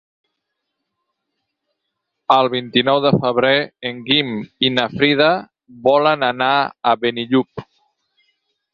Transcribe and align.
El 2.37 2.49
vint-i-nou 2.55 3.03
de 3.05 3.13
febrer 3.27 3.53
en 3.91 4.01
Guim 4.09 4.33
i 4.69 4.75
na 4.81 4.89
Frida 4.97 5.31
volen 5.89 6.29
anar 6.33 6.53
a 6.95 6.99
Benillup. 7.07 7.69